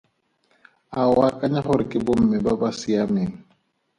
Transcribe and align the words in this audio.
A 0.99 1.01
o 1.13 1.15
akanya 1.29 1.59
gore 1.67 1.85
ke 1.91 1.97
bomme 2.05 2.37
ba 2.45 2.53
ba 2.61 2.69
siameng? 2.79 3.33